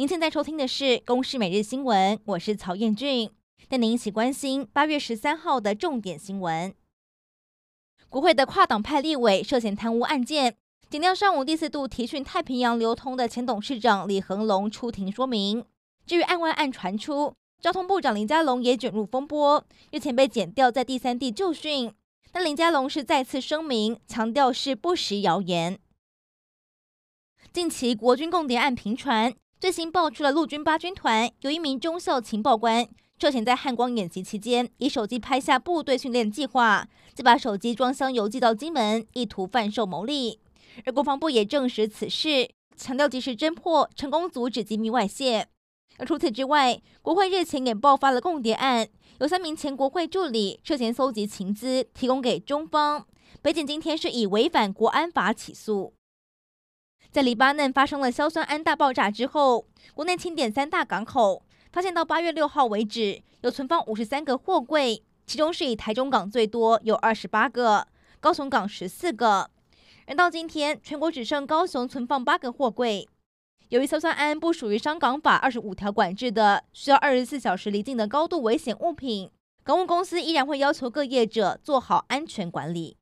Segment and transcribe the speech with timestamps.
[0.00, 3.30] 您现在收听的是《公视每日新闻》，我是曹彦俊，
[3.68, 6.74] 带您一起关心八月十三号的重点新闻。
[8.08, 10.56] 国会的跨党派立委涉嫌贪污案件，
[10.88, 15.62] 检调上午第四度提讯太平洋流通的前董事长李恒龙出庭说明。
[16.06, 19.62] 至于案外案传出，交通部长林佳龙也卷入风波，
[19.92, 21.92] 日前被检调在第三地就训，
[22.32, 25.78] 但林佳龙是再次声明，强调是不实谣言。
[27.52, 29.34] 近期国军共谍案频传。
[29.60, 40.40] 最新爆出了陆军八军团有一名中校情报官涉嫌在汉光演习期间，以手机拍下部队训练计划，再把手机装箱邮寄到金门，意图贩售牟利。
[40.86, 45.46] 而国防部也证实此事，强调及时侦破，成功阻止机密外泄。
[45.98, 53.06] 而除此之外，国会日前也爆发了共谍案，有三名前国会助理涉嫌搜集情资，提供给中方。
[53.42, 55.92] 北检今天是以违反国安法起诉。
[57.12, 67.88] 在黎巴嫩发生了硝酸铵大爆炸之后，国内清点三大港口，发现到八月六号为止，有存放五十三个货柜，其中是以台中港最多，有二十八个，
[68.20, 69.50] 高雄港十四个。
[70.06, 73.08] 而到今天，全国只剩高雄存放八个货柜。
[73.70, 79.28] 由于硝酸铵不属于商港法二十五条管制的需要二十四小时离境的高度危险物品，
[79.64, 82.96] 港务公司依然会要求各业者做好安全管理。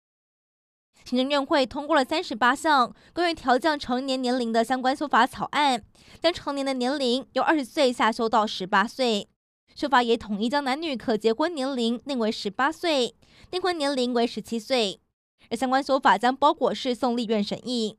[1.08, 5.82] 行政院会通过了三十八项关于调降成年年龄的相关修法草案，
[6.20, 9.26] 将成年的年龄由二十岁下修到十八岁。
[9.74, 13.14] 修法也统一将男女可结婚年龄定为十八岁，
[13.50, 15.00] 订婚年龄为十七岁。
[15.48, 17.96] 而相关修法将包裹式送立院审议，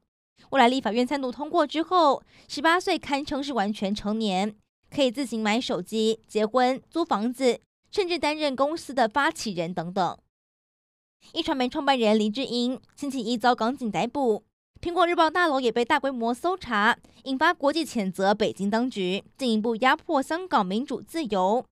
[0.52, 4.56] 未来立法院三读通过之后，十八岁堪称是完全成年，
[4.96, 10.16] 可以自行买手机、结婚、租房子，甚至担任公司的发起人等等。
[11.34, 14.42] 一传媒创办人林志英星期一遭港警逮捕，
[14.82, 21.64] 苹果日报大楼也被大规模搜查，引发国际谴责北京当局进一步压迫香港民主自由。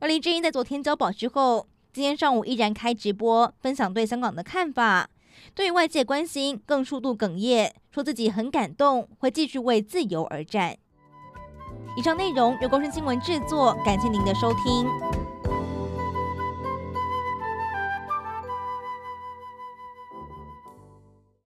[0.00, 5.08] 而林志英在昨天交保之后，今天上午依然开直播分享对香港的看法，
[5.54, 10.76] 对外界关心更数度哽咽，说自己很感动，会继续为自由而战。
[11.96, 15.27] 以上内容由公视新闻制作，感谢您的收听。